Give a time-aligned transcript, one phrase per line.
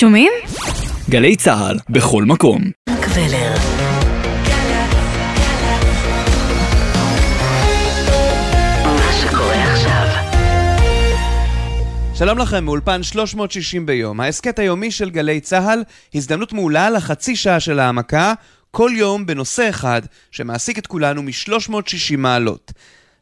[0.00, 0.32] שומעים?
[1.10, 2.62] גלי צה"ל, בכל מקום.
[3.00, 3.54] קבלר.
[12.14, 15.82] שלום לכם, מאולפן 360 ביום, ההסכת היומי של גלי צה"ל,
[16.14, 18.32] הזדמנות מעולה לחצי שעה של העמקה,
[18.70, 22.72] כל יום בנושא אחד שמעסיק את כולנו מ-360 מעלות.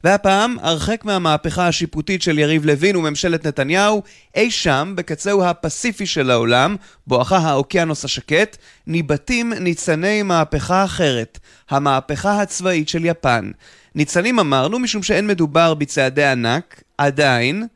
[0.07, 4.03] והפעם, הרחק מהמהפכה השיפוטית של יריב לוין וממשלת נתניהו,
[4.35, 8.57] אי שם, בקצהו הפסיפי של העולם, בואכה האוקיינוס השקט,
[8.87, 11.39] ניבטים ניצני מהפכה אחרת,
[11.71, 13.51] המהפכה הצבאית של יפן.
[13.95, 17.67] ניצנים אמרנו משום שאין מדובר בצעדי ענק, עדיין,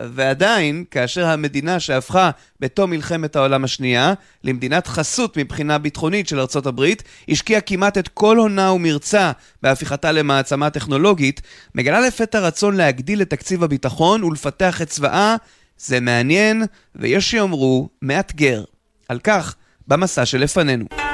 [0.00, 2.30] ועדיין, כאשר המדינה שהפכה
[2.60, 8.36] בתום מלחמת העולם השנייה למדינת חסות מבחינה ביטחונית של ארצות הברית, השקיעה כמעט את כל
[8.36, 9.32] הונה ומרצה
[9.62, 11.40] בהפיכתה למעצמה טכנולוגית,
[11.74, 15.36] מגלה לפתע רצון להגדיל את תקציב הביטחון ולפתח את צבאה,
[15.78, 16.62] זה מעניין,
[16.94, 18.64] ויש שיאמרו, מאתגר.
[19.08, 19.54] על כך,
[19.88, 21.09] במסע שלפנינו.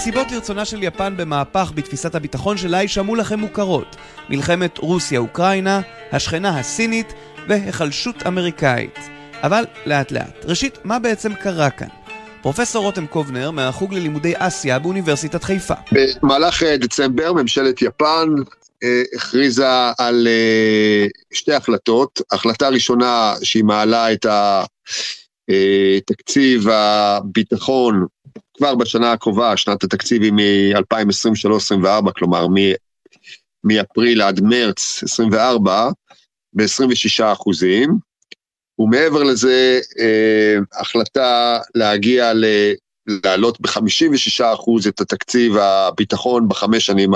[0.00, 3.96] הסיבות לרצונה של יפן במהפך בתפיסת הביטחון שלה יישמעו לכם מוכרות.
[4.28, 5.80] מלחמת רוסיה-אוקראינה,
[6.12, 7.12] השכנה הסינית
[7.48, 8.98] והיחלשות אמריקאית.
[9.42, 10.44] אבל לאט לאט.
[10.44, 11.88] ראשית, מה בעצם קרה כאן?
[12.42, 15.74] פרופסור רותם קובנר מהחוג ללימודי אסיה באוניברסיטת חיפה.
[16.22, 18.28] במהלך אה, דצמבר ממשלת יפן
[18.82, 22.20] אה, הכריזה על אה, שתי החלטות.
[22.32, 24.26] החלטה ראשונה שהיא מעלה את
[26.06, 28.06] תקציב הביטחון
[28.56, 32.46] כבר בשנה הקרובה, שנת התקציב היא מ-2023-2024, כלומר
[33.64, 35.90] מאפריל עד מרץ 24,
[36.52, 37.98] ב-26 אחוזים,
[38.78, 42.44] ומעבר לזה אה, החלטה להגיע ל...
[43.24, 47.10] להעלות ב-56 אחוז את התקציב הביטחון בחמש שנים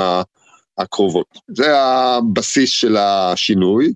[0.78, 1.26] הקרובות.
[1.48, 3.92] זה הבסיס של השינוי.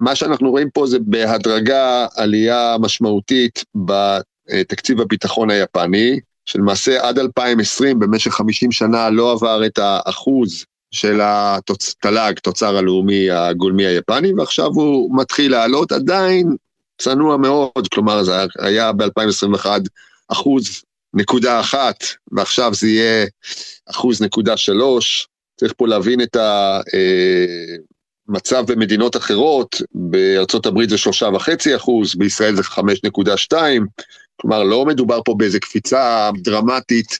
[0.00, 8.30] מה שאנחנו רואים פה זה בהדרגה עלייה משמעותית בתקציב הביטחון היפני, שלמעשה עד 2020, במשך
[8.30, 15.52] 50 שנה, לא עבר את האחוז של התל"ג, תוצר הלאומי הגולמי היפני, ועכשיו הוא מתחיל
[15.52, 16.56] לעלות, עדיין
[16.98, 19.66] צנוע מאוד, כלומר זה היה ב-2021
[20.28, 20.82] אחוז
[21.14, 23.26] נקודה אחת, ועכשיו זה יהיה
[23.90, 25.28] אחוז נקודה שלוש.
[25.56, 26.36] צריך פה להבין את
[28.28, 33.86] המצב במדינות אחרות, בארצות הברית זה שלושה וחצי אחוז, בישראל זה חמש נקודה שתיים.
[34.36, 37.18] כלומר, לא מדובר פה באיזה קפיצה דרמטית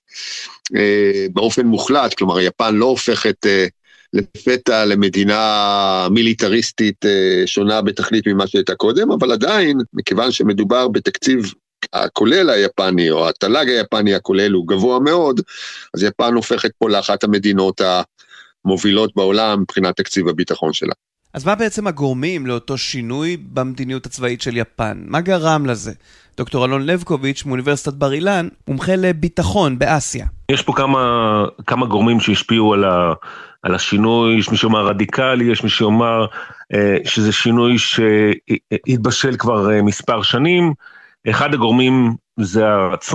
[0.77, 3.67] אה, באופן מוחלט, כלומר, יפן לא הופכת אה,
[4.13, 11.53] לפתע למדינה מיליטריסטית אה, שונה בתכלית ממה שהייתה קודם, אבל עדיין, מכיוון שמדובר בתקציב
[11.93, 15.41] הכולל היפני, או התל"ג היפני הכולל הוא גבוה מאוד,
[15.95, 17.81] אז יפן הופכת פה לאחת המדינות
[18.67, 20.93] המובילות בעולם מבחינת תקציב הביטחון שלה.
[21.35, 25.03] אז מה בעצם הגורמים לאותו שינוי במדיניות הצבאית של יפן?
[25.07, 25.93] מה גרם לזה?
[26.37, 30.27] דוקטור אלון לבקוביץ' מאוניברסיטת בר אילן, מומחה לביטחון באסיה.
[30.51, 33.13] יש פה כמה, כמה גורמים שהשפיעו על, ה,
[33.63, 36.27] על השינוי, יש מי שאומר רדיקלי, יש מי שאומר
[36.75, 40.73] אה, שזה שינוי שהתבשל כבר אה, מספר שנים.
[41.31, 43.13] אחד הגורמים זה הצ...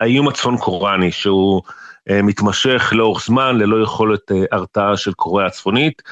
[0.00, 1.72] האיום הצפון קוראני, שהוא אה,
[2.08, 6.02] מתמשך לאורך זמן ללא יכולת אה, הרתעה של קוריאה הצפונית.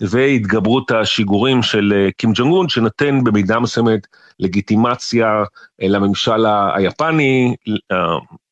[0.00, 4.06] והתגברות השיגורים של אה, קים ג'ונג און, שנותן במידה מסוימת
[4.40, 5.42] לגיטימציה
[5.82, 7.54] אה, לממשל היפני,
[7.92, 7.96] אה,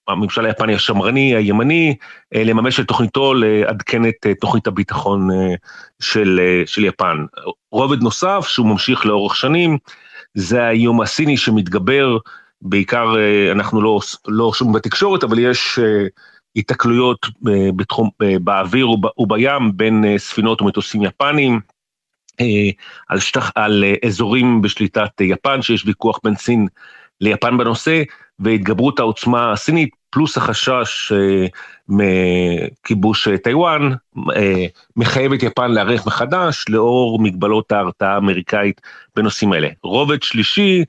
[0.08, 1.96] הממשל היפני השמרני, הימני,
[2.34, 5.28] לממש את תוכניתו לעדכן את תוכנית הביטחון
[6.00, 7.16] של, של יפן.
[7.72, 9.78] רובד נוסף, שהוא ממשיך לאורך שנים,
[10.34, 12.18] זה האיום הסיני שמתגבר,
[12.62, 13.14] בעיקר
[13.52, 15.78] אנחנו לא, לא שומעים בתקשורת, אבל יש
[16.58, 18.88] היתקלויות אה, בתחום, אה, באוויר
[19.18, 21.60] ובים בין אה, ספינות ומטוסים יפנים,
[23.08, 26.66] על, שטח, על אזורים בשליטת יפן, שיש ויכוח בין סין
[27.20, 28.02] ליפן בנושא,
[28.38, 31.12] והתגברות העוצמה הסינית, פלוס החשש
[31.88, 33.92] מכיבוש טיוואן,
[34.96, 38.80] מחייב את יפן להיערך מחדש לאור מגבלות ההרתעה האמריקאית
[39.16, 39.68] בנושאים אלה.
[39.82, 40.84] רובד שלישי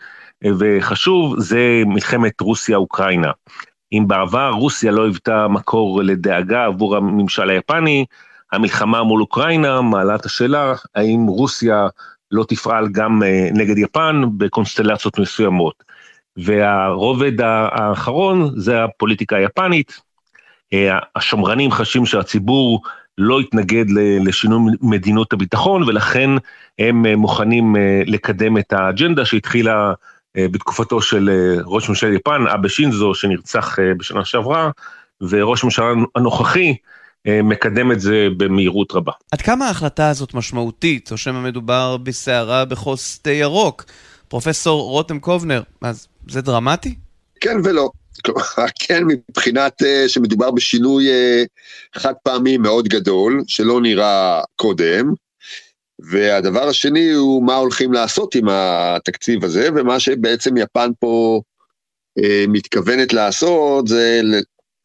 [0.60, 3.32] וחשוב זה מלחמת רוסיה-אוקראינה.
[3.94, 8.06] אם בעבר רוסיה לא היוותה מקור לדאגה עבור הממשל היפני,
[8.52, 11.88] המלחמה מול אוקראינה מעלה את השאלה האם רוסיה
[12.32, 15.84] לא תפעל גם אה, נגד יפן בקונסטלציות מסוימות.
[16.38, 20.02] והרובד האחרון זה הפוליטיקה היפנית.
[20.74, 22.82] אה, השמרנים חשים שהציבור
[23.18, 23.86] לא יתנגד
[24.26, 26.30] לשינוי מדינות הביטחון ולכן
[26.80, 27.76] הם אה, מוכנים
[28.06, 29.94] לקדם את האג'נדה שהתחילה
[30.52, 34.70] בתקופתו של אה, ראש ממשלת יפן, אבא שינזו, שנרצח אה, בשנה שעברה,
[35.22, 36.76] וראש הממשלה הנוכחי,
[37.28, 39.12] אה, מקדם את זה במהירות רבה.
[39.32, 43.86] עד כמה ההחלטה הזאת משמעותית, או שמא מדובר בסערה בכוס תה ירוק?
[44.28, 46.96] פרופסור רותם קובנר, אז זה דרמטי?
[47.42, 47.90] כן ולא.
[48.26, 48.42] כלומר,
[48.80, 55.14] כן, מבחינת uh, שמדובר בשינוי uh, חד פעמי מאוד גדול, שלא נראה קודם,
[56.00, 61.42] והדבר השני הוא מה הולכים לעשות עם התקציב הזה, ומה שבעצם יפן פה
[62.20, 64.22] uh, מתכוונת לעשות זה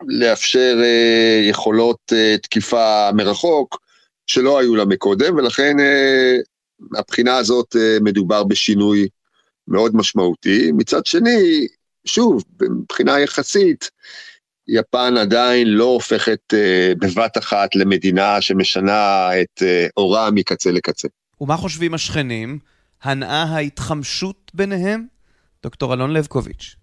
[0.06, 3.81] לאפשר uh, יכולות uh, תקיפה מרחוק
[4.26, 6.43] שלא היו לה מקודם, ולכן uh,
[6.78, 9.08] מהבחינה הזאת uh, מדובר בשינוי
[9.69, 10.72] מאוד משמעותי.
[10.72, 11.67] מצד שני,
[12.05, 13.90] שוב, מבחינה יחסית,
[14.69, 21.08] יפן עדיין לא הופכת uh, בבת אחת למדינה שמשנה את uh, אורה מקצה לקצה.
[21.40, 22.58] ומה חושבים השכנים?
[23.02, 25.06] הנאה ההתחמשות ביניהם?
[25.62, 26.76] דוקטור אלון לבקוביץ'.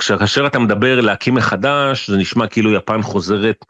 [0.00, 3.64] כאשר אתה מדבר להקים מחדש, זה נשמע כאילו יפן חוזרת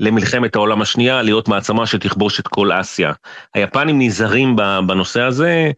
[0.00, 3.12] למלחמת העולם השנייה, להיות מעצמה שתכבוש את כל אסיה.
[3.54, 4.56] היפנים נזהרים
[4.86, 5.70] בנושא הזה,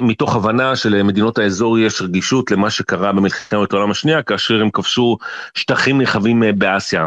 [0.00, 5.16] מתוך הבנה שלמדינות האזור יש רגישות למה שקרה במלחמת העולם השנייה, כאשר הם כבשו
[5.54, 7.06] שטחים נרחבים אה, באסיה.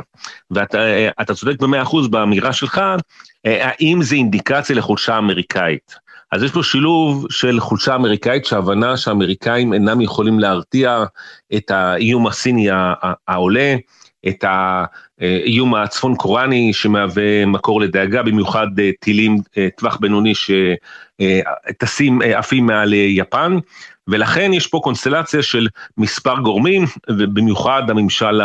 [0.51, 0.77] ואתה
[1.19, 2.81] אה, צודק במאה אחוז באמירה שלך,
[3.45, 6.02] אה, האם זה אינדיקציה לחולשה אמריקאית?
[6.33, 11.03] אז יש פה שילוב של חולשה אמריקאית, שהבנה שהאמריקאים אינם יכולים להרתיע
[11.55, 12.67] את האיום הסיני
[13.27, 13.75] העולה,
[14.27, 22.39] את האיום הצפון קוראני שמהווה מקור לדאגה, במיוחד אה, טילים אה, טווח בינוני שטסים, אה,
[22.39, 23.57] עפים מעל יפן,
[24.07, 28.41] ולכן יש פה קונסטלציה של מספר גורמים, ובמיוחד הממשל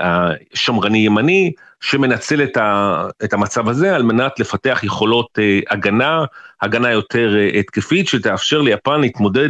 [0.00, 5.38] השמרני-ימני, שמנצל את, ה, את המצב הזה על מנת לפתח יכולות
[5.70, 6.24] הגנה,
[6.62, 9.48] הגנה יותר התקפית, שתאפשר ליפן להתמודד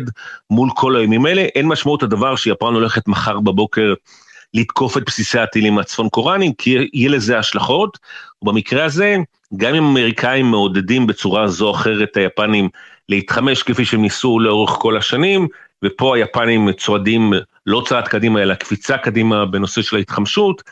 [0.50, 1.42] מול כל האיומים האלה.
[1.42, 3.94] אין משמעות הדבר שיפן הולכת מחר בבוקר
[4.54, 7.98] לתקוף את בסיסי הטילים הצפון קוראנים, כי יהיה לזה השלכות,
[8.42, 9.16] ובמקרה הזה,
[9.56, 12.68] גם אם האמריקאים מעודדים בצורה זו או אחרת היפנים
[13.08, 15.48] להתחמש כפי שהם ניסו לאורך כל השנים,
[15.84, 17.32] ופה היפנים צועדים
[17.70, 20.62] לא צעד קדימה אלא קפיצה קדימה בנושא של ההתחמשות,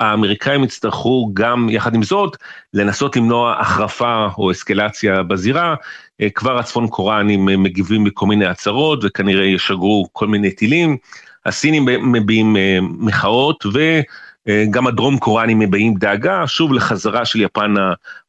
[0.00, 2.36] האמריקאים יצטרכו גם יחד עם זאת
[2.74, 5.74] לנסות למנוע החרפה או אסקלציה בזירה,
[6.20, 10.96] אה, כבר הצפון קוראנים מגיבים בכל מיני הצהרות וכנראה ישגרו כל מיני טילים,
[11.46, 17.74] הסינים מביעים אה, מחאות וגם הדרום קוראנים מביעים דאגה, שוב לחזרה של יפן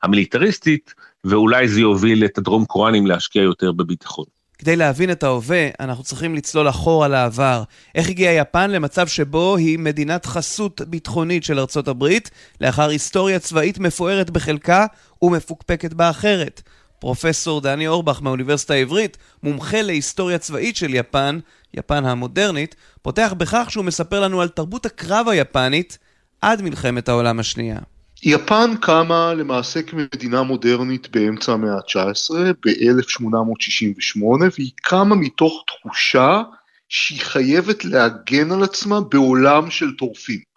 [0.03, 0.93] המיליטריסטית,
[1.23, 4.34] ואולי זה יוביל את הדרום קוראנים להשקיע יותר בביטחון.
[4.57, 7.63] כדי להבין את ההווה, אנחנו צריכים לצלול אחורה לעבר.
[7.95, 12.29] איך הגיעה יפן למצב שבו היא מדינת חסות ביטחונית של ארצות הברית,
[12.61, 14.85] לאחר היסטוריה צבאית מפוארת בחלקה
[15.21, 16.61] ומפוקפקת באחרת?
[16.99, 21.39] פרופסור דני אורבך מהאוניברסיטה העברית, מומחה להיסטוריה צבאית של יפן,
[21.73, 25.97] יפן המודרנית, פותח בכך שהוא מספר לנו על תרבות הקרב היפנית
[26.41, 27.79] עד מלחמת העולם השנייה.
[28.27, 32.33] יפן קמה למעשה כמדינה מודרנית באמצע המאה ה-19,
[32.65, 34.23] ב-1868,
[34.57, 36.41] והיא קמה מתוך תחושה
[36.89, 40.54] שהיא חייבת להגן על עצמה בעולם של טורפים.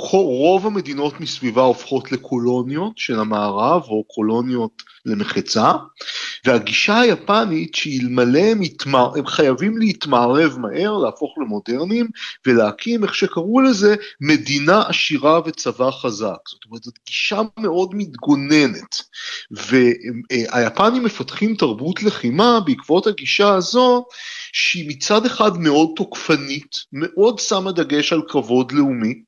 [0.00, 5.72] רוב המדינות מסביבה הופכות לקולוניות של המערב או קולוניות למחצה
[6.44, 9.12] והגישה היפנית שאלמלא הם, התמר...
[9.18, 12.06] הם חייבים להתמערב מהר, להפוך למודרניים
[12.46, 16.38] ולהקים איך שקראו לזה מדינה עשירה וצבא חזק.
[16.48, 19.02] זאת אומרת זאת גישה מאוד מתגוננת
[19.50, 24.04] והיפנים מפתחים תרבות לחימה בעקבות הגישה הזו
[24.52, 29.27] שהיא מצד אחד מאוד תוקפנית, מאוד שמה דגש על כבוד לאומי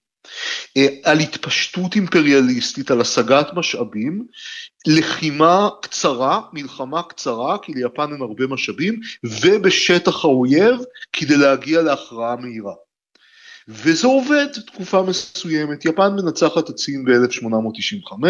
[1.05, 4.27] על התפשטות אימפריאליסטית, על השגת משאבים,
[4.87, 10.77] לחימה קצרה, מלחמה קצרה, כי ליפן אין הרבה משאבים, ובשטח האויב
[11.13, 12.75] כדי להגיע להכרעה מהירה.
[13.69, 18.25] וזה עובד תקופה מסוימת, יפן מנצחת את סין ב-1895,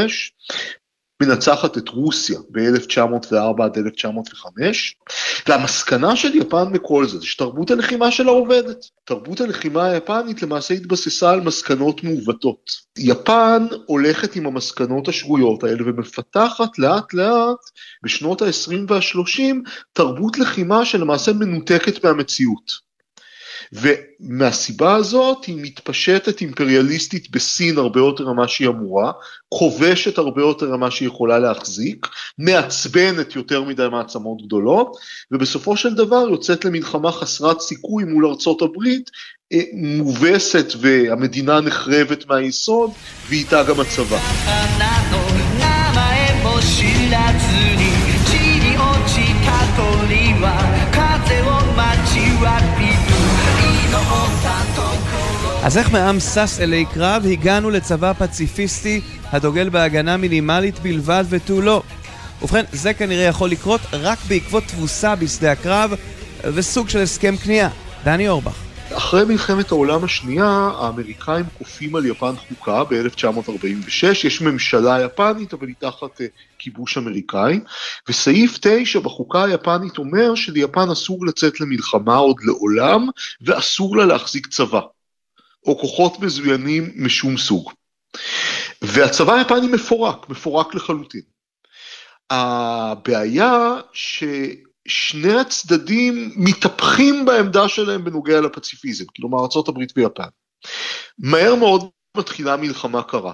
[1.21, 4.97] מנצחת את רוסיה ב-1904 עד 1905,
[5.49, 8.85] והמסקנה של יפן מכל זה, זה שתרבות הלחימה שלה עובדת.
[9.05, 12.71] תרבות הלחימה היפנית למעשה התבססה על מסקנות מעוותות.
[12.99, 17.59] יפן הולכת עם המסקנות השגויות האלה ומפתחת לאט לאט
[18.03, 22.90] בשנות ה-20 וה-30 תרבות לחימה שלמעשה מנותקת מהמציאות.
[23.73, 29.13] ומהסיבה הזאת היא מתפשטת אימפריאליסטית בסין הרבה יותר ממה שהיא אמורה,
[29.49, 32.07] כובשת הרבה יותר ממה שהיא יכולה להחזיק,
[32.39, 34.97] מעצבנת יותר מדי מעצמות גדולות,
[35.31, 39.11] ובסופו של דבר יוצאת למלחמה חסרת סיכוי מול ארצות הברית,
[39.53, 42.91] אה, מובסת והמדינה נחרבת מהיסוד,
[43.29, 44.21] ואיתה גם הצבא.「
[55.63, 61.83] אז איך מעם שש אלי קרב הגענו לצבא פציפיסטי הדוגל בהגנה מינימלית בלבד ותו לא?
[62.43, 65.93] ובכן, זה כנראה יכול לקרות רק בעקבות תבוסה בשדה הקרב
[66.45, 67.69] וסוג של הסכם כניעה.
[68.05, 68.57] דני אורבך.
[68.93, 75.75] אחרי מלחמת העולם השנייה, האמריקאים כופים על יפן חוקה ב-1946, יש ממשלה יפנית, אבל היא
[75.79, 76.25] תחת uh,
[76.59, 77.61] כיבוש אמריקאי,
[78.09, 83.09] וסעיף 9 בחוקה היפנית אומר שליפן אסור לצאת למלחמה עוד לעולם,
[83.41, 84.81] ואסור לה להחזיק צבא,
[85.67, 87.73] או כוחות מזוינים משום סוג.
[88.83, 91.23] והצבא היפני מפורק, מפורק לחלוטין.
[92.31, 94.25] הבעיה ש...
[94.89, 100.29] שני הצדדים מתהפכים בעמדה שלהם בנוגע לפציפיזם, כלומר ארה"ב ויפן.
[101.19, 103.33] מהר מאוד מתחילה מלחמה קרה,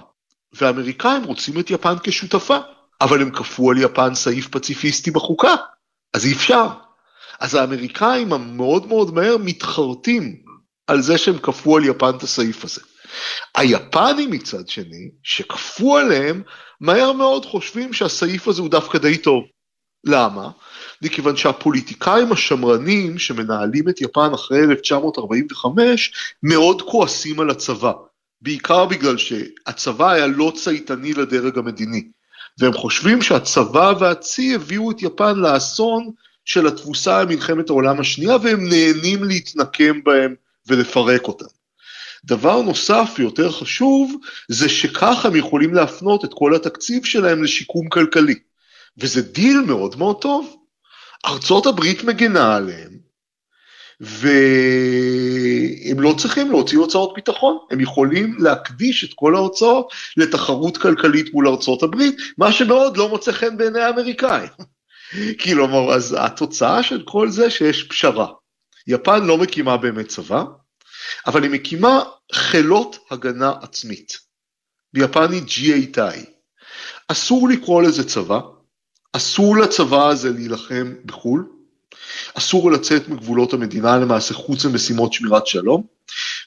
[0.53, 2.57] והאמריקאים רוצים את יפן כשותפה,
[3.01, 5.55] אבל הם כפו על יפן סעיף פציפיסטי בחוקה,
[6.13, 6.67] אז אי אפשר.
[7.39, 10.46] אז האמריקאים המאוד מאוד מהר מתחרטים
[10.87, 12.81] על זה שהם כפו על יפן את הסעיף הזה.
[13.55, 16.41] היפנים מצד שני, שכפו עליהם,
[16.81, 19.43] מהר מאוד חושבים שהסעיף הזה הוא דווקא די טוב.
[20.03, 20.49] למה?
[21.01, 26.11] מכיוון שהפוליטיקאים השמרנים שמנהלים את יפן אחרי 1945
[26.43, 27.91] מאוד כועסים על הצבא,
[28.41, 32.07] בעיקר בגלל שהצבא היה לא צייתני לדרג המדיני,
[32.59, 36.11] והם חושבים שהצבא והצי הביאו את יפן לאסון
[36.45, 40.35] של התבוסה במלחמת העולם השנייה והם נהנים להתנקם בהם
[40.67, 41.45] ולפרק אותם.
[42.25, 44.15] דבר נוסף ויותר חשוב
[44.49, 48.35] זה שכך הם יכולים להפנות את כל התקציב שלהם לשיקום כלכלי.
[48.97, 50.55] וזה דיל מאוד מאוד טוב.
[51.25, 52.97] ארצות הברית מגנה עליהם,
[53.99, 61.47] והם לא צריכים להוציא הוצאות ביטחון, הם יכולים להקדיש את כל ההוצאות לתחרות כלכלית מול
[61.47, 64.49] ארצות הברית, מה שמאוד לא מוצא חן בעיני האמריקאים.
[65.43, 68.27] כלומר, אז התוצאה של כל זה שיש פשרה.
[68.87, 70.43] יפן לא מקימה באמת צבא,
[71.27, 72.03] אבל היא מקימה
[72.33, 74.17] חילות הגנה עצמית.
[74.93, 76.25] ביפנית GA טאי.
[77.07, 78.39] אסור לקרוא לזה צבא,
[79.13, 81.47] אסור לצבא הזה להילחם בחו"ל,
[82.33, 85.83] אסור לצאת מגבולות המדינה למעשה חוץ ממשימות שמירת שלום,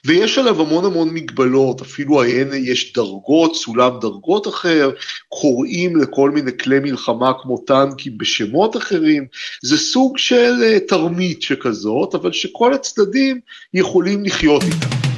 [0.05, 4.91] ויש עליו המון המון מגבלות, אפילו הנה יש דרגות, סולם דרגות אחר,
[5.29, 9.25] קוראים לכל מיני כלי מלחמה כמו טנקים בשמות אחרים,
[9.61, 13.39] זה סוג של אה, תרמית שכזאת, אבל שכל הצדדים
[13.73, 15.10] יכולים לחיות איתה.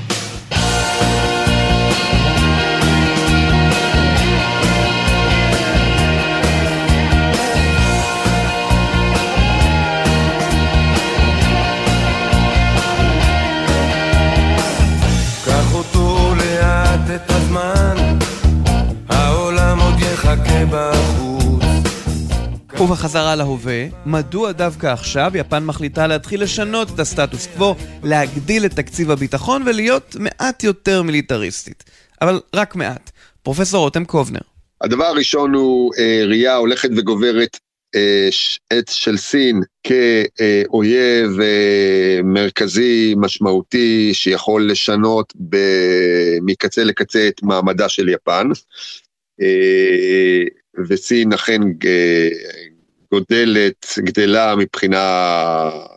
[22.84, 29.12] ובחזרה להווה, מדוע דווקא עכשיו יפן מחליטה להתחיל לשנות את הסטטוס קוו, להגדיל את תקציב
[29.12, 31.84] הביטחון ולהיות מעט יותר מיליטריסטית.
[32.22, 33.12] אבל רק מעט.
[33.44, 34.40] פרופסור רותם קובנר.
[34.82, 37.60] הדבר הראשון הוא אה, ראייה הולכת וגוברת
[37.96, 38.30] אה,
[38.70, 45.58] עת של סין כאויב אה, מרכזי משמעותי שיכול לשנות ב,
[46.42, 48.48] מקצה לקצה את מעמדה של יפן.
[49.42, 50.44] אה,
[50.88, 52.30] וסין אכן אה,
[53.14, 55.00] גודלת, גדלה מבחינה,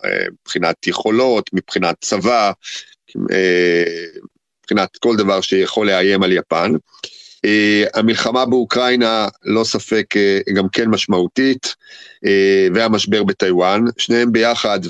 [0.04, 2.52] אה, מבחינת יכולות, מבחינת צבא,
[3.32, 3.85] אה,
[4.61, 6.73] מבחינת כל דבר שיכול לאיים על יפן.
[7.94, 10.14] המלחמה באוקראינה לא ספק
[10.56, 11.75] גם כן משמעותית,
[12.75, 14.80] והמשבר בטיוואן, שניהם ביחד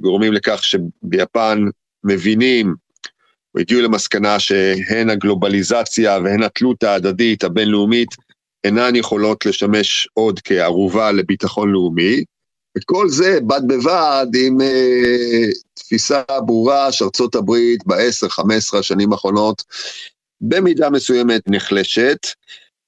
[0.00, 1.64] גורמים לכך שביפן
[2.04, 2.74] מבינים
[3.54, 8.16] והגיעו למסקנה שהן הגלובליזציה והן התלות ההדדית הבינלאומית
[8.64, 12.24] אינן יכולות לשמש עוד כערובה לביטחון לאומי.
[12.76, 19.62] את כל זה בד בבד עם אה, תפיסה ברורה שארצות הברית ב-10-15 השנים האחרונות
[20.40, 22.18] במידה מסוימת נחלשת,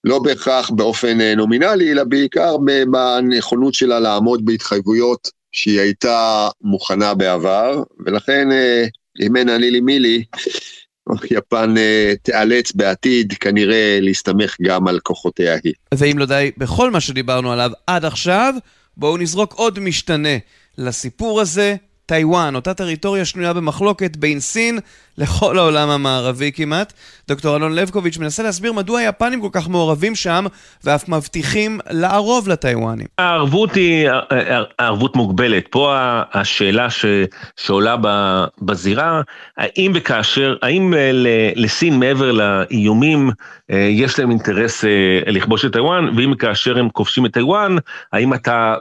[0.04, 2.56] לא בהכרח באופן אה, נומינלי, אלא בעיקר
[2.90, 8.84] בנכונות שלה לעמוד בהתחייבויות שהיא הייתה מוכנה בעבר, ולכן אה,
[9.20, 10.24] אם אין אני לי מילי,
[11.30, 15.72] יפן אה, תיאלץ בעתיד כנראה להסתמך גם על כוחותיה היא.
[15.94, 18.54] ואם לא די בכל מה שדיברנו עליו עד עכשיו,
[18.96, 20.36] בואו נזרוק עוד משתנה
[20.78, 24.78] לסיפור הזה, טיוואן, אותה טריטוריה שנויה במחלוקת בין סין
[25.18, 26.92] לכל העולם המערבי כמעט.
[27.28, 30.46] דוקטור אלון לבקוביץ' מנסה להסביר מדוע היפנים כל כך מעורבים שם
[30.84, 33.06] ואף מבטיחים לערוב לטיוואנים.
[33.18, 34.08] הערבות היא
[34.78, 35.66] ערבות מוגבלת.
[35.70, 35.94] פה
[36.32, 37.04] השאלה ש,
[37.56, 37.96] שעולה
[38.62, 39.20] בזירה,
[39.56, 41.10] האם וכאשר, האם אה,
[41.56, 43.30] לסין מעבר לאיומים
[43.70, 47.76] אה, יש להם אינטרס אה, לכבוש את טיוואן, ואם כאשר הם כובשים את טיוואן,
[48.12, 48.74] האם אתה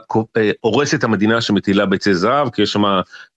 [0.60, 2.84] הורס את המדינה שמטילה ביצי זהב, כי יש שם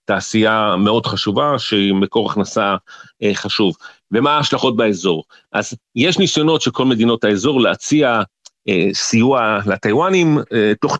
[0.04, 2.76] תעשייה מאוד חשובה, שהיא מקור הכנסה
[3.22, 3.76] אה, חשוב.
[4.12, 5.24] ומה ההשלכות באזור?
[5.52, 8.22] אז יש ניסיונות של כל מדינות האזור להציע
[8.92, 10.98] סיוע לטיוואנים, אה, תוך,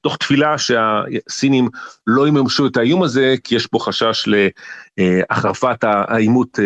[0.00, 1.68] תוך תפילה שהסינים
[2.06, 4.28] לא יממשו את האיום הזה, כי יש פה חשש
[4.98, 6.58] להחרפת העימות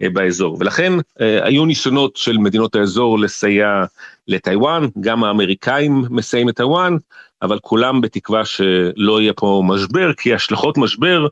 [0.00, 0.56] באזור.
[0.60, 3.84] ולכן היו ניסיונות של מדינות האזור לסייע
[4.28, 6.96] לטיוואן, גם האמריקאים מסייעים את טיוואן,
[7.42, 11.26] אבל כולם בתקווה שלא יהיה פה משבר, כי השלכות משבר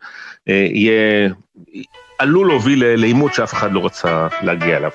[0.47, 1.29] יהיה,
[2.19, 4.91] עלול להוביל לעימות שאף אחד לא רצה להגיע אליו.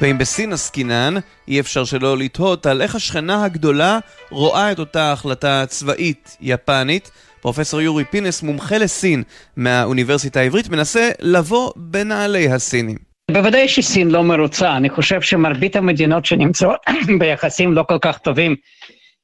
[0.00, 1.14] ואם בסין עסקינן,
[1.48, 3.98] אי אפשר שלא לתהות על איך השכנה הגדולה
[4.30, 7.10] רואה את אותה החלטה צבאית יפנית.
[7.40, 9.22] פרופסור יורי פינס, מומחה לסין
[9.56, 12.96] מהאוניברסיטה העברית, מנסה לבוא בנעלי הסינים.
[13.30, 16.80] בוודאי שסין לא מרוצה, אני חושב שמרבית המדינות שנמצאות
[17.18, 18.56] ביחסים לא כל כך טובים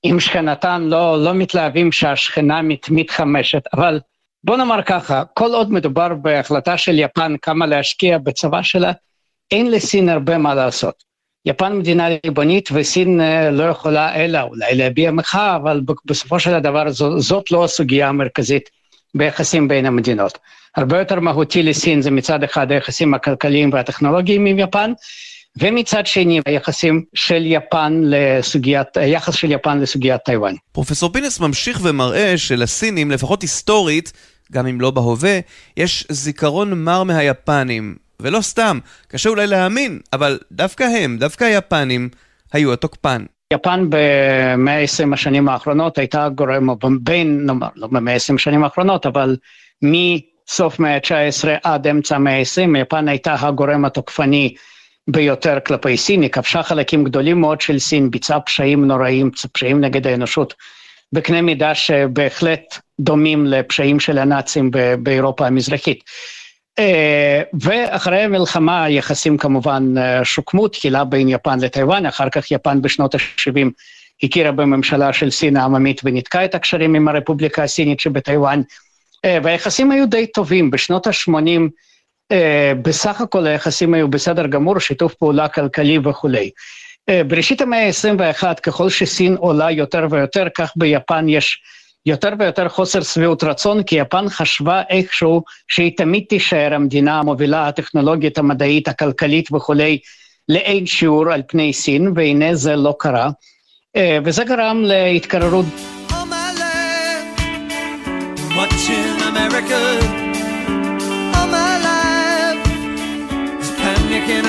[0.02, 4.00] עם שכנתן לא, לא מתלהבים שהשכנה מת, מתחמשת, אבל
[4.44, 8.92] בוא נאמר ככה, כל עוד מדובר בהחלטה של יפן כמה להשקיע בצבא שלה,
[9.50, 11.04] אין לסין הרבה מה לעשות.
[11.46, 16.90] יפן מדינה ריבונית וסין אה, לא יכולה אלא אולי להביע מחאה, אבל בסופו של דבר
[16.90, 18.70] זו, זאת לא הסוגיה המרכזית
[19.14, 20.38] ביחסים בין המדינות.
[20.76, 24.92] הרבה יותר מהותי לסין זה מצד אחד היחסים הכלכליים והטכנולוגיים עם יפן,
[25.58, 30.54] ומצד שני היחסים של יפן לסוגיית, היחס של יפן לסוגיית טיוואן.
[30.72, 34.12] פרופסור פינס ממשיך ומראה שלסינים, לפחות היסטורית,
[34.52, 35.38] גם אם לא בהווה,
[35.76, 38.05] יש זיכרון מר מהיפנים.
[38.20, 42.08] ולא סתם, קשה אולי להאמין, אבל דווקא הם, דווקא היפנים,
[42.52, 43.24] היו התוקפן.
[43.52, 46.68] יפן במאה ה-20 השנים האחרונות הייתה גורם,
[47.00, 49.36] בין, נאמר, לא במאה ה-20 השנים האחרונות, אבל
[49.82, 54.54] מסוף מאה ה-19 עד אמצע המאה ה-20, יפן הייתה הגורם התוקפני
[55.08, 60.06] ביותר כלפי סין, היא כבשה חלקים גדולים מאוד של סין, ביצעה פשעים נוראים, פשעים נגד
[60.06, 60.54] האנושות,
[61.12, 66.04] בקנה מידה שבהחלט דומים לפשעים של הנאצים באירופה המזרחית.
[66.78, 73.14] אה, ואחרי המלחמה היחסים כמובן אה, שוקמו תחילה בין יפן לטיוואן, אחר כך יפן בשנות
[73.14, 73.66] ה-70
[74.22, 78.62] הכירה בממשלה של סין העממית וניתקה את הקשרים עם הרפובליקה הסינית שבטיוואן,
[79.24, 81.60] אה, והיחסים היו די טובים, בשנות ה-80
[82.82, 86.50] בסך הכל היחסים היו בסדר גמור, שיתוף פעולה כלכלי וכולי.
[87.26, 91.62] בראשית המאה ה-21, ככל שסין עולה יותר ויותר, כך ביפן יש
[92.06, 98.38] יותר ויותר חוסר שביעות רצון, כי יפן חשבה איכשהו שהיא תמיד תישאר המדינה המובילה הטכנולוגית,
[98.38, 99.98] המדעית, הכלכלית וכולי,
[100.48, 103.30] לאין שיעור על פני סין, והנה זה לא קרה.
[103.96, 105.66] אה, וזה גרם להתקררות.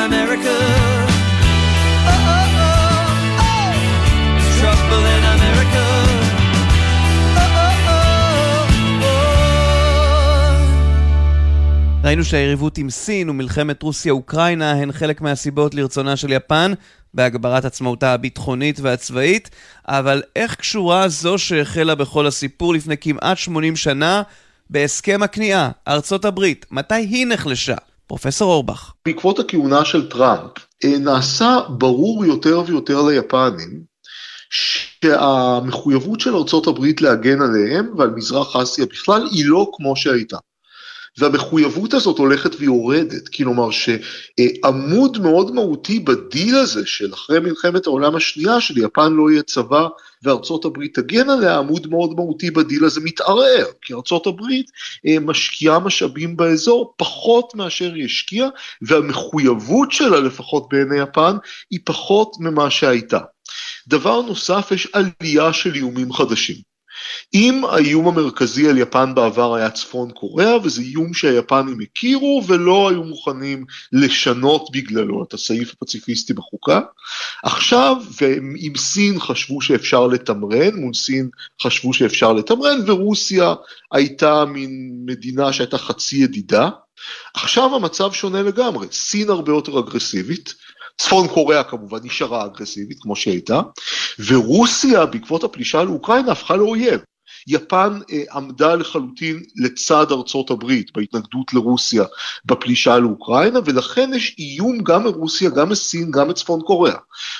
[0.07, 1.06] America
[12.07, 16.73] ראינו שהיריבות עם סין ומלחמת רוסיה-אוקראינה הן חלק מהסיבות לרצונה של יפן
[17.13, 19.49] בהגברת עצמאותה הביטחונית והצבאית,
[19.87, 24.21] אבל איך קשורה זו שהחלה בכל הסיפור לפני כמעט 80 שנה
[24.69, 26.65] בהסכם הכניעה, ארצות הברית?
[26.71, 27.75] מתי היא נחלשה?
[28.07, 28.91] פרופסור אורבך.
[29.05, 30.51] בעקבות הכהונה של טראמפ,
[30.83, 33.81] אה, נעשה ברור יותר ויותר ליפנים
[34.49, 40.37] שהמחויבות של ארצות הברית להגן עליהם ועל מזרח אסיה בכלל היא לא כמו שהייתה.
[41.17, 48.61] והמחויבות הזאת הולכת ויורדת, כלומר שעמוד מאוד מהותי בדיל הזה של אחרי מלחמת העולם השנייה
[48.61, 49.87] שליפן לא יהיה צבא
[50.23, 54.71] וארצות הברית תגן עליה, עמוד מאוד מהותי בדיל הזה מתערער, כי ארצות הברית
[55.07, 58.49] אה, משקיעה משאבים באזור פחות מאשר היא השקיעה,
[58.81, 61.35] והמחויבות שלה לפחות בעיני יפן
[61.71, 63.19] היא פחות ממה שהייתה.
[63.87, 66.76] דבר נוסף, יש עלייה של איומים חדשים.
[67.33, 73.03] אם האיום המרכזי על יפן בעבר היה צפון קוריאה, וזה איום שהיפנים הכירו ולא היו
[73.03, 76.79] מוכנים לשנות בגללו את הסעיף הפציפיסטי בחוקה,
[77.43, 81.29] עכשיו, ועם סין חשבו שאפשר לתמרן, מול סין
[81.61, 83.53] חשבו שאפשר לתמרן, ורוסיה
[83.91, 86.69] הייתה מין מדינה שהייתה חצי ידידה,
[87.33, 90.53] עכשיו המצב שונה לגמרי, סין הרבה יותר אגרסיבית,
[90.97, 93.61] צפון קוריאה כמובן נשארה אגרסיבית כמו שהייתה,
[94.27, 96.99] ורוסיה בעקבות הפלישה לאוקראינה הפכה לאויב.
[97.47, 102.03] יפן אה, עמדה לחלוטין לצד ארצות הברית בהתנגדות לרוסיה
[102.45, 106.97] בפלישה לאוקראינה, ולכן יש איום גם מרוסיה, גם מסין, גם מצפון קוריאה.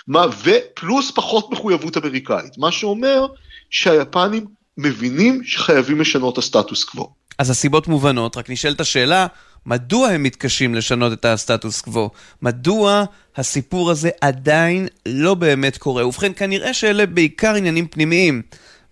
[0.07, 3.27] מה, ופלוס פחות מחויבות אמריקאית, מה שאומר
[3.69, 4.45] שהיפנים
[4.77, 7.09] מבינים שחייבים לשנות את הסטטוס קוו.
[7.39, 9.27] אז הסיבות מובנות, רק נשאלת השאלה,
[9.67, 12.09] מדוע הם מתקשים לשנות את הסטטוס קוו?
[12.41, 13.03] מדוע
[13.35, 16.07] הסיפור הזה עדיין לא באמת קורה?
[16.07, 18.41] ובכן, כנראה שאלה בעיקר עניינים פנימיים.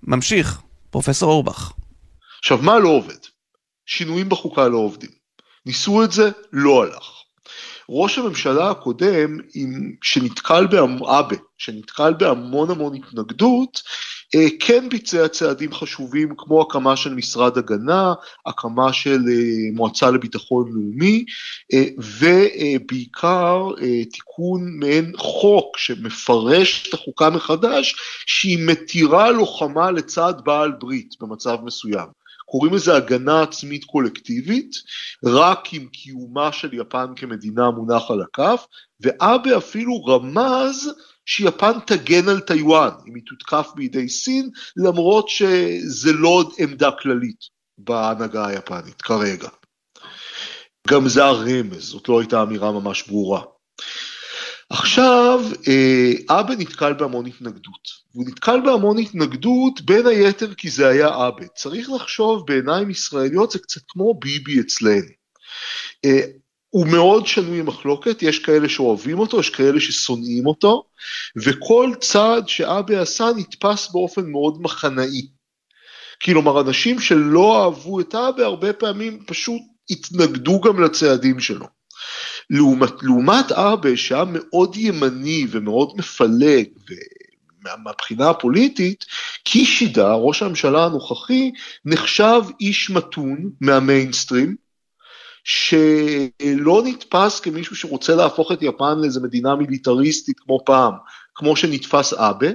[0.03, 1.71] ממשיך, פרופסור אורבך.
[2.39, 3.17] עכשיו, מה לא עובד?
[3.85, 5.09] שינויים בחוקה לא עובדים.
[5.65, 7.11] ניסו את זה, לא הלך.
[7.89, 13.81] ראש הממשלה הקודם, עם, שנתקל באבה, שנתקל בהמון המון התנגדות,
[14.59, 18.13] כן ביצע צעדים חשובים כמו הקמה של משרד הגנה,
[18.45, 21.25] הקמה של אה, מועצה לביטחון לאומי,
[21.73, 23.67] אה, ובעיקר
[24.11, 27.95] תיקון מעין חוק שמפרש את החוקה מחדש,
[28.25, 32.07] שהיא מתירה לוחמה לצד בעל ברית במצב מסוים.
[32.45, 34.75] קוראים לזה הגנה עצמית קולקטיבית,
[35.25, 38.67] רק עם קיומה של יפן כמדינה מונח על הכף,
[39.01, 40.93] ואבה אפילו רמז
[41.25, 47.39] שיפן תגן על טיוואן אם היא תותקף בידי סין, למרות שזה לא עמדה כללית
[47.77, 49.49] בהנהגה היפנית כרגע.
[50.87, 53.41] גם זה הרמז, זאת לא הייתה אמירה ממש ברורה.
[54.69, 58.05] עכשיו, אה, אבה נתקל בהמון התנגדות.
[58.11, 61.47] הוא נתקל בהמון התנגדות, בין היתר כי זה היה אבה.
[61.47, 65.09] צריך לחשוב בעיניים ישראליות זה קצת כמו ביבי אצלנו.
[66.75, 70.83] הוא מאוד שנוי במחלוקת, יש כאלה שאוהבים אותו, יש כאלה ששונאים אותו,
[71.37, 75.27] וכל צעד שאבה עשה נתפס באופן מאוד מחנאי.
[76.23, 81.65] כלומר, אנשים שלא אהבו את אבה הרבה פעמים פשוט התנגדו גם לצעדים שלו.
[82.49, 86.65] לעומת, לעומת אבה שהיה מאוד ימני ומאוד מפלג,
[87.83, 89.05] מהבחינה הפוליטית,
[89.43, 91.51] קישידה, ראש הממשלה הנוכחי,
[91.85, 94.64] נחשב איש מתון מהמיינסטרים,
[95.45, 100.93] שלא נתפס כמישהו שרוצה להפוך את יפן לאיזה מדינה מיליטריסטית כמו פעם,
[101.35, 102.47] כמו שנתפס אבה,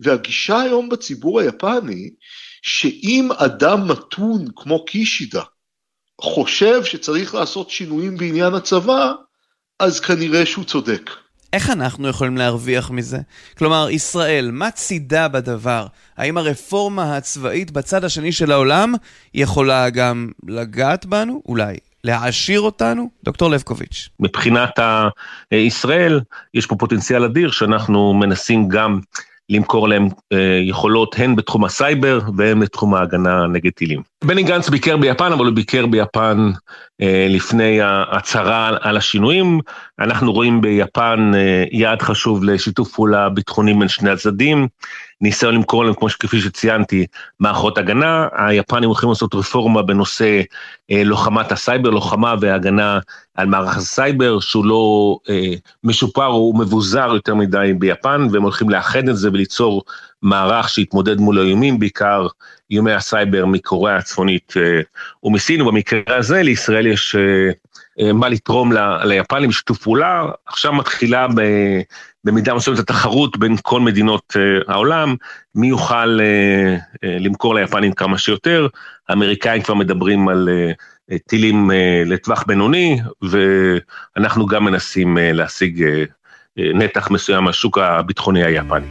[0.00, 2.10] והגישה היום בציבור היפני,
[2.62, 5.42] שאם אדם מתון כמו קישידה
[6.20, 9.12] חושב שצריך לעשות שינויים בעניין הצבא,
[9.78, 11.10] אז כנראה שהוא צודק.
[11.52, 13.18] איך אנחנו יכולים להרוויח מזה?
[13.58, 15.86] כלומר, ישראל, מה צידה בדבר?
[16.16, 18.94] האם הרפורמה הצבאית בצד השני של העולם
[19.34, 21.42] יכולה גם לגעת בנו?
[21.46, 21.76] אולי.
[22.04, 23.10] להעשיר אותנו?
[23.24, 24.08] דוקטור לבקוביץ'.
[24.20, 24.78] מבחינת
[25.52, 26.20] ישראל,
[26.54, 29.00] יש פה פוטנציאל אדיר שאנחנו מנסים גם
[29.50, 34.02] למכור להם אה, יכולות הן בתחום הסייבר והן בתחום ההגנה נגד טילים.
[34.24, 36.50] בני גנץ ביקר ביפן, אבל הוא ביקר ביפן
[37.00, 39.60] אה, לפני ההצהרה על השינויים.
[39.98, 44.68] אנחנו רואים ביפן אה, יעד חשוב לשיתוף פעולה ביטחוני בין שני הצדדים.
[45.20, 47.06] ניסיון למכור להם, כמו שכפי שציינתי,
[47.40, 48.28] מערכות הגנה.
[48.32, 50.40] היפנים הולכים לעשות רפורמה בנושא
[50.90, 52.98] אה, לוחמת הסייבר, לוחמה והגנה
[53.34, 55.54] על מערך הסייבר, שהוא לא אה,
[55.84, 59.82] משופר או מבוזר יותר מדי ביפן, והם הולכים לאחד את זה וליצור
[60.22, 62.26] מערך שיתמודד מול האיומים, בעיקר
[62.70, 64.80] איומי הסייבר מקוריאה הצפונית אה,
[65.22, 67.16] ומסין, ובמקרה הזה לישראל יש...
[67.16, 67.50] אה,
[68.14, 68.72] מה לתרום
[69.04, 71.26] ליפנים בשיתוף פעולה, עכשיו מתחילה
[72.24, 75.16] במידה מסוימת התחרות בין כל מדינות אה, העולם,
[75.54, 78.68] מי יוכל אה, למכור ליפנים כמה שיותר,
[79.08, 80.48] האמריקאים כבר מדברים על
[81.26, 81.70] טילים
[82.06, 85.84] לטווח בינוני, ואנחנו גם מנסים להשיג
[86.56, 88.86] נתח מסוים מהשוק הביטחוני היפני.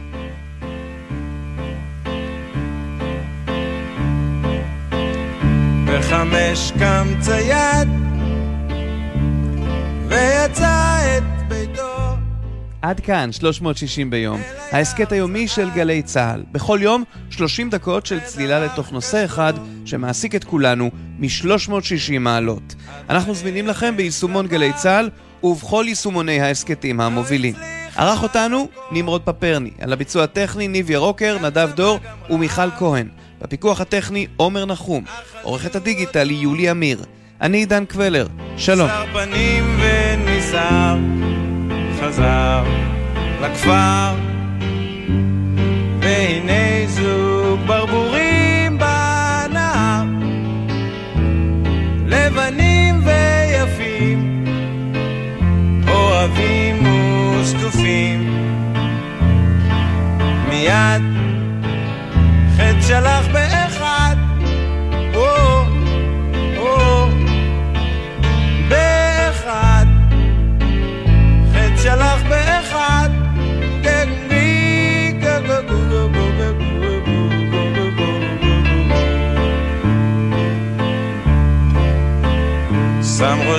[5.86, 7.88] בחמש קם צייד
[10.38, 12.16] ויצא את ביתו.
[12.82, 14.40] עד כאן 360 ביום,
[14.72, 16.42] ההסכת היומי של גלי צה"ל.
[16.52, 19.52] בכל יום 30 דקות של צלילה לתוך נושא אחד
[19.84, 22.74] שמעסיק את כולנו מ-360 מעלות.
[23.10, 25.10] אנחנו זמינים לכם ביישומון גלי צה"ל
[25.42, 27.54] ובכל יישומוני ההסכתים המובילים.
[27.96, 31.98] ערך אותנו נמרוד פפרני, על הביצוע הטכני ניב ירוקר, נדב דור
[32.30, 33.08] ומיכל כהן.
[33.40, 35.04] בפיקוח הטכני עומר נחום.
[35.42, 37.04] עורכת הדיגיטל היא יולי אמיר.
[37.40, 38.88] אני עידן קבלר, שלום.
[38.88, 40.96] שר פנים וניסר,
[42.00, 42.64] חזר
[43.42, 44.14] לכפר,
[46.00, 50.04] והנה זוג ברבורים בנהר,
[52.06, 54.44] לבנים ויפים,
[55.88, 58.34] אוהבים ושטופים,
[60.48, 61.02] מיד
[62.56, 63.67] חטא שלח באחד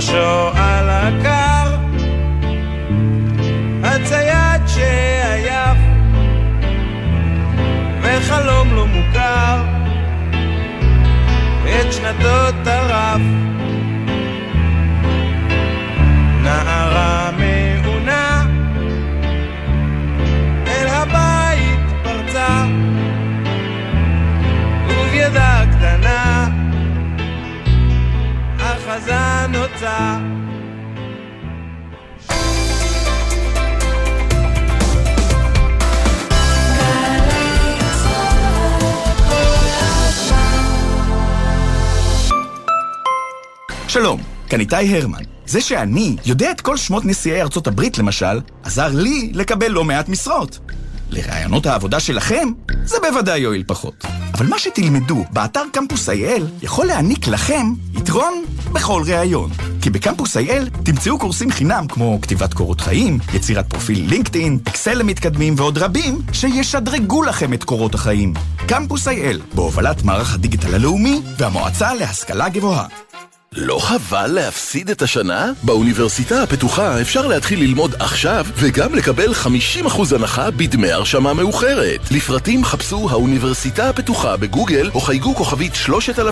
[0.01, 0.58] שם
[43.89, 45.23] שלום, כאן איתי הרמן.
[45.45, 50.09] זה שאני יודע את כל שמות נשיאי ארצות הברית, למשל, עזר לי לקבל לא מעט
[50.09, 50.59] משרות.
[51.09, 52.49] לרעיונות העבודה שלכם,
[52.83, 54.05] זה בוודאי יועיל פחות.
[54.33, 59.51] אבל מה שתלמדו באתר קמפוס IL יכול להעניק לכם יתרון בכל ראיון.
[59.81, 65.53] כי בקמפוס IL תמצאו קורסים חינם כמו כתיבת קורות חיים, יצירת פרופיל לינקדאין, אקסל למתקדמים
[65.57, 68.33] ועוד רבים שישדרגו לכם את קורות החיים.
[68.67, 73.08] קמפוס IL, בהובלת מערך הדיגיטל הלאומי והמועצה להשכלה גבוהה.
[73.55, 75.51] לא חבל להפסיד את השנה?
[75.63, 79.31] באוניברסיטה הפתוחה אפשר להתחיל ללמוד עכשיו וגם לקבל
[79.83, 82.11] 50% הנחה בדמי הרשמה מאוחרת.
[82.11, 86.29] לפרטים חפשו האוניברסיטה הפתוחה בגוגל או חייגו כוכבית 3000